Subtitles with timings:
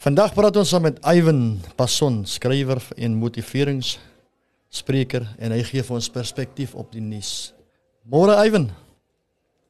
[0.00, 6.08] Vandag praat ons saam met Ivan Passon, skrywer en motiveringsspreker en hy gee vir ons
[6.14, 7.52] perspektief op die nuus.
[8.08, 8.72] Môre Ivan.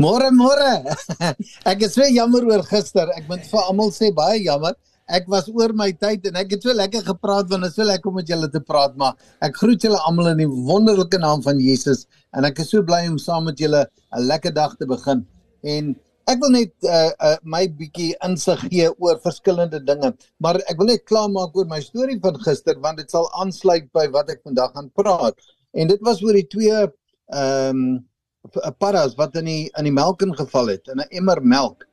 [0.00, 0.80] Môre môre.
[1.70, 3.04] ek is so jammer oor gister.
[3.12, 4.72] Ek moet vir almal sê baie jammer.
[5.12, 7.84] Ek was oor my tyd en ek het so lekker gepraat want dit is so
[7.84, 11.44] lekker om met julle te praat, maar ek groet julle almal in die wonderlike naam
[11.44, 14.88] van Jesus en ek is so bly om saam met julle 'n lekker dag te
[14.88, 15.28] begin.
[15.60, 15.92] En
[16.30, 20.88] Ek wil net uh, uh my bietjie insig gee oor verskillende dinge, maar ek wil
[20.88, 24.72] net klaarmaak oor my storie van gister want dit sal aansluit by wat ek vandag
[24.76, 25.36] gaan praat.
[25.76, 27.86] En dit was oor die twee ehm um,
[28.76, 31.86] paras wat in die in die melk ingeval het, in 'n emmer melk.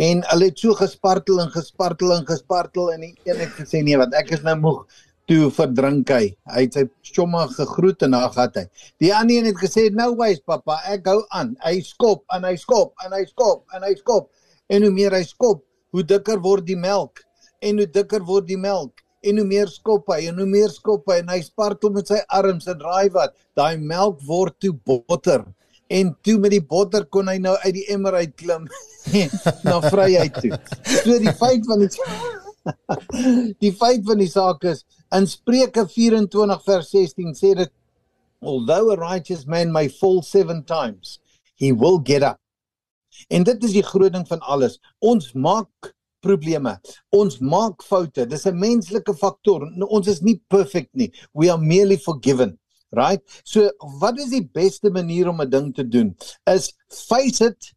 [0.00, 3.98] En hulle het so gespartel en gespartel en gespartel en die een het gesê nee,
[4.00, 4.86] wat ek is nou moeg
[5.30, 6.32] toe verdrink hy.
[6.50, 6.84] Hy het sy
[7.14, 8.64] chomma gegroet en daar gaan hy.
[9.02, 11.52] Die ander een het gesê no ways pappa, ek gou aan.
[11.62, 14.26] Hy skop en hy skop en hy skop en hy skop.
[14.70, 15.62] En hoe meer hy skop,
[15.94, 17.22] hoe dikker word die melk.
[17.62, 19.04] En hoe dikker word die melk.
[19.22, 22.18] En hoe meer skop hy en hoe meer skop hy en hy spartel met sy
[22.40, 23.36] arms en draai wat.
[23.58, 25.44] Daai melk word toe botter.
[25.90, 28.66] En toe met die botter kon hy nou uit die emmer uit klim
[29.66, 30.58] na vryheid toe.
[31.04, 31.94] So die feit van die
[33.62, 37.72] die feit van die saak is in Spreuke 24 vers 16 sê dit
[38.40, 41.18] although a righteous man may fall 7 times
[41.56, 42.38] he will get up.
[43.28, 44.78] En dit is die groot ding van alles.
[45.04, 45.92] Ons maak
[46.24, 46.76] probleme.
[47.16, 48.26] Ons maak foute.
[48.28, 49.68] Dis 'n menslike faktor.
[49.88, 51.12] Ons is nie perfect nie.
[51.34, 52.58] We are merely forgiven.
[52.92, 53.22] Right?
[53.44, 56.16] So wat is die beste manier om 'n ding te doen?
[56.46, 57.72] Is face it,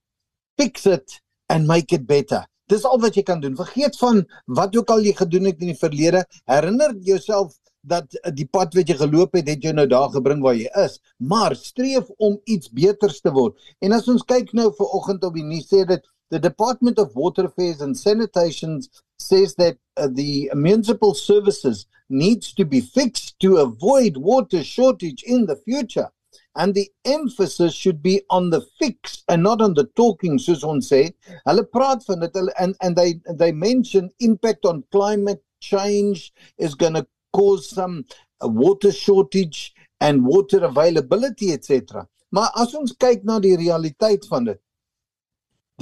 [0.57, 2.47] fix it and make it better.
[2.71, 3.57] Dis al wat jy kan doen.
[3.59, 4.23] Vergeet van
[4.59, 6.23] wat ook al jy gedoen het in die verlede.
[6.49, 10.55] Herinner jouself dat die pad wat jy geloop het, het jou nou daar gebring waar
[10.55, 10.99] jy is.
[11.19, 13.57] Maar streef om iets beters te word.
[13.83, 17.13] En as ons kyk nou vir oggend op die nuus sê dit the Department of
[17.13, 18.81] Water Affairs and Sanitation
[19.19, 25.45] says that uh, the municipal services needs to be fixed to avoid water shortage in
[25.45, 26.09] the future
[26.55, 30.89] and the emphasis should be on the fix and not on the talking soos ons
[30.91, 31.13] sê.
[31.47, 36.93] Hulle praat van dit and and they they mention impact on climate change is going
[36.93, 38.05] to cause some
[38.43, 44.49] uh, water shortage and water availability etc maar as ons kyk na die realiteit van
[44.51, 44.59] dit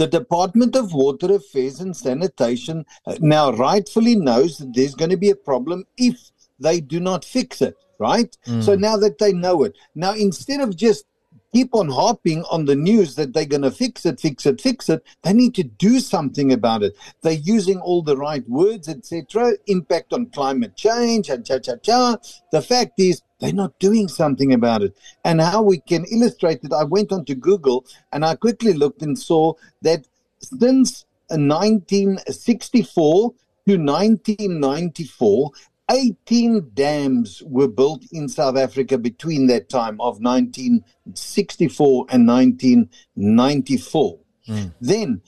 [0.02, 5.22] the department of water affairs and sanitation uh, now rightfully knows that there's going to
[5.26, 8.36] be a problem if they do not fix it right?
[8.48, 8.64] Mm.
[8.64, 11.06] So now that they know it, now instead of just
[11.54, 14.90] keep on harping on the news that they're going to fix it, fix it, fix
[14.90, 16.96] it, they need to do something about it.
[17.22, 19.54] They're using all the right words, etc.
[19.68, 22.18] Impact on climate change and cha cha cha.
[22.52, 24.96] The fact is, they're not doing something about it.
[25.26, 29.18] And how we can illustrate it, I went onto Google and I quickly looked and
[29.18, 30.06] saw that
[30.40, 33.34] since 1964
[33.68, 35.52] to 1994,
[35.92, 44.20] 18 dams were built in South Africa between that time of 1964 and 1994.
[44.48, 44.74] Mm.
[44.80, 45.22] Then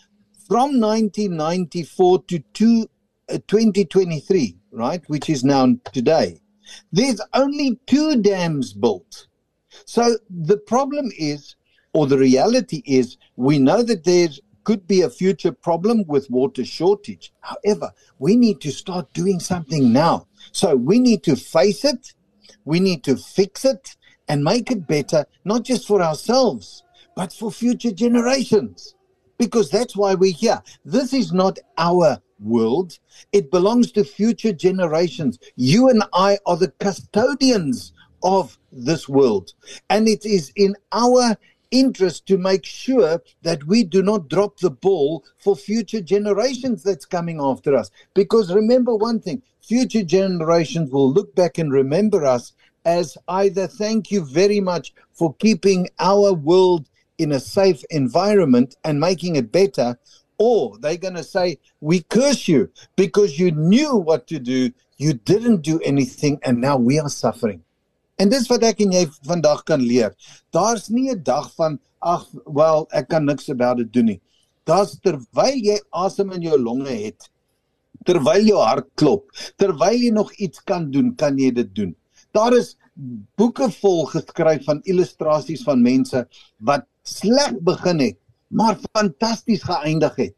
[0.48, 2.88] from 1994 to two,
[3.30, 6.40] uh, 2023, right, which is now today,
[6.92, 9.28] there's only two dams built.
[9.86, 11.56] So the problem is,
[11.94, 16.66] or the reality is, we know that there's could be a future problem with water
[16.66, 17.34] shortage.
[17.42, 20.28] However, we need to start doing something now.
[20.52, 22.14] So we need to face it,
[22.66, 23.96] we need to fix it,
[24.28, 26.84] and make it better, not just for ourselves,
[27.16, 28.96] but for future generations.
[29.38, 30.62] Because that's why we're here.
[30.86, 33.00] This is not our world,
[33.32, 35.40] it belongs to future generations.
[35.56, 39.54] You and I are the custodians of this world,
[39.90, 41.36] and it is in our
[41.74, 47.06] interest to make sure that we do not drop the ball for future generations that's
[47.06, 47.90] coming after us.
[48.14, 52.54] Because remember one thing future generations will look back and remember us
[52.86, 59.00] as either thank you very much for keeping our world in a safe environment and
[59.00, 59.98] making it better,
[60.38, 65.14] or they're going to say, We curse you because you knew what to do, you
[65.14, 67.64] didn't do anything, and now we are suffering.
[68.22, 70.14] En dis wat ek en jy vandag kan leer.
[70.54, 74.22] Daar's nie 'n dag van ag, wel, ek kan niks about dit doen nie.
[74.66, 77.30] Daar's terwyl jy asem in jou longe het,
[78.06, 81.96] terwyl jou hart klop, terwyl jy nog iets kan doen, kan jy dit doen.
[82.32, 82.76] Daar is
[83.36, 86.28] boeke vol geskryf van illustrasies van mense
[86.60, 88.18] wat sleg begin het,
[88.50, 90.36] maar fantasties geëindig het.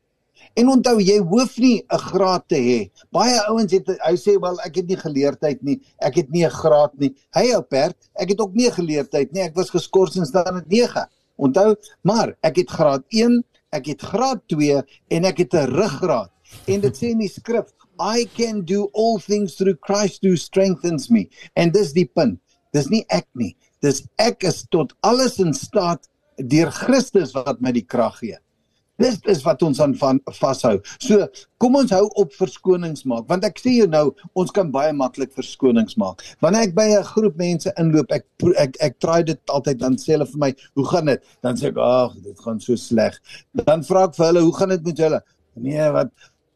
[0.54, 2.92] En onthou jy hoef nie 'n graad te hê.
[3.12, 5.82] Baie ouens het hy sê wel ek het nie geleerdheid nie.
[6.00, 7.16] Ek het nie 'n graad nie.
[7.34, 9.42] Hy ou perd, ek het ook nie geleerdheid nie.
[9.42, 11.08] Ek was geskort in met 9.
[11.38, 16.32] Onthou, maar ek het graad 1, ek het graad 2 en ek het 'n ruggraat.
[16.68, 21.10] En dit sê in die skrif I can do all things through Christ who strengthens
[21.10, 21.30] me.
[21.56, 22.40] En dis die punt.
[22.74, 23.56] Dis nie ek nie.
[23.82, 28.38] Dis ek is tot alles in staat deur Christus wat my die krag gee.
[29.02, 30.78] Dis is wat ons aan van vashou.
[31.04, 31.28] So,
[31.60, 34.06] kom ons hou op verskonings maak want ek sê jou nou,
[34.40, 36.24] ons kan baie maklik verskonings maak.
[36.44, 38.26] Wanneer ek by 'n groep mense inloop, ek
[38.58, 41.68] ek ek try dit altyd dan sê hulle vir my, "Hoe gaan dit?" Dan sê
[41.68, 43.20] ek, "Ag, dit gaan so sleg."
[43.54, 45.22] Dan vra ek vir hulle, "Hoe gaan dit met julle?"
[45.56, 46.12] Nee, wat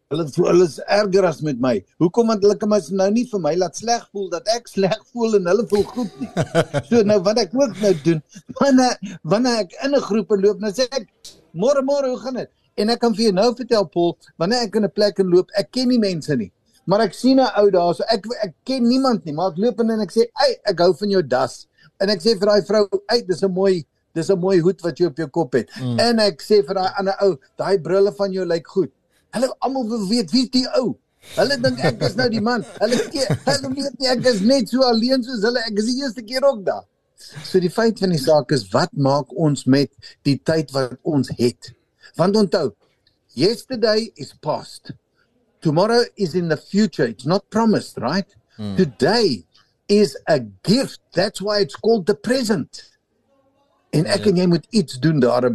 [0.09, 1.75] hulle hulle is erger as met my.
[2.01, 4.97] Hoekom want hulle kan my nou nie vir my laat sleg voel dat ek sleg
[5.13, 6.29] voel en hulle voel goed nie.
[6.89, 8.23] So nou wat ek ook nou doen,
[8.61, 11.05] wanneer wanneer ek in 'n groep loop, dan sê ek
[11.53, 12.49] Môre môre, hoe gaan dit?
[12.79, 15.71] En ek kan vir jou nou vertel Paul, wanneer ek in 'n plek loop, ek
[15.71, 16.51] ken nie mense nie.
[16.85, 19.79] Maar ek sien 'n ou daar, so ek ek ken niemand nie, maar ek loop
[19.79, 21.67] in en ek sê, "Ey, ek hou van jou das."
[21.99, 23.85] En ek sê vir daai vrou, "Ey, dis 'n mooi
[24.15, 25.99] dis 'n mooi hoed wat jy op jou kop het." Mm.
[25.99, 28.91] En ek sê vir daai ander ou, "Daai brille van jou lyk goed."
[29.33, 30.97] Hulle almal wil weet wie die ou.
[31.35, 32.63] Hulle dink ek is nou die man.
[32.79, 32.95] Hulle
[33.49, 35.59] hulle weet nie ek is net so alleen soos hulle.
[35.59, 36.85] Ek is die eerste keer ook daar.
[37.19, 39.91] So die feit van die saak is wat maak ons met
[40.27, 41.73] die tyd wat ons het?
[42.15, 42.71] Want onthou,
[43.35, 44.93] yesterday is past.
[45.59, 47.07] Tomorrow is in the future.
[47.07, 48.29] It's not promised, right?
[48.55, 48.75] Hmm.
[48.75, 49.43] Today
[49.87, 51.01] is a gift.
[51.13, 52.85] That's why it's called the present.
[53.89, 54.29] En ek ja.
[54.29, 55.49] en jy moet iets doen daaroor.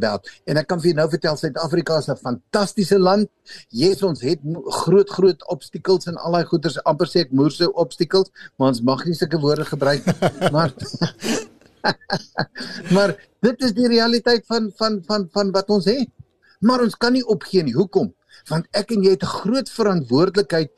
[0.51, 3.31] En ek kan vir jou nou vertel Suid-Afrika is 'n fantastiese land.
[3.71, 4.41] Yes, ons het
[4.83, 9.05] groot groot obstacles en al daai goeters amper sê ek moerse obstacles, maar ons mag
[9.07, 10.51] nie sulke woorde gebruik nie.
[10.57, 10.75] maar
[12.97, 13.15] maar
[13.45, 16.11] dit is die realiteit van van van van wat ons het.
[16.65, 17.75] Maar ons kan nie opgee nie.
[17.77, 18.15] Hoekom?
[18.49, 20.71] Want ek en jy het 'n groot verantwoordelikheid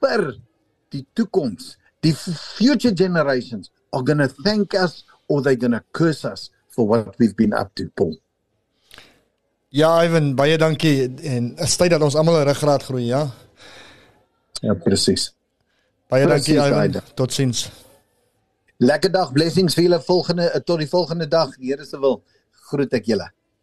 [0.00, 0.38] vir
[0.94, 1.76] die toekoms.
[2.00, 6.86] Die future generations are going to thank us or they're going to curse us for
[6.86, 8.18] what we've been up to, Paul.
[9.74, 13.30] Ja, Ivan, baie dankie en is tyd dat ons almal 'n ruggraat groei, ja.
[14.62, 15.34] Ja, presies.
[16.08, 17.02] Baie dankie, Ivan.
[17.14, 17.70] Totsiens.
[18.82, 21.52] Lekker dag, blessings vir julle volgende tot die volgende dag.
[21.60, 22.16] Die Here se wil
[22.66, 23.28] groet ek julle.